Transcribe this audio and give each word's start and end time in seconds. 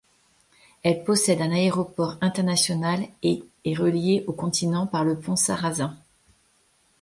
Elle 0.81 1.03
possède 1.03 1.41
un 1.41 1.51
aéroport 1.51 2.17
international 2.21 3.07
et 3.21 3.43
est 3.65 3.75
reliée 3.75 4.23
au 4.25 4.33
continent 4.33 4.87
par 4.87 5.03
le 5.05 5.19
Pont 5.19 5.35
Sarasin. 5.35 5.95